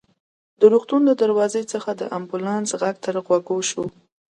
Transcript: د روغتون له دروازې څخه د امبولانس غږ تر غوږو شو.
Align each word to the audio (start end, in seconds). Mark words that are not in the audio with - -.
د 0.59 0.61
روغتون 0.73 1.01
له 1.09 1.13
دروازې 1.21 1.63
څخه 1.73 1.89
د 1.95 2.01
امبولانس 2.17 2.69
غږ 2.81 2.95
تر 3.05 3.15
غوږو 3.25 3.57
شو. 3.69 3.85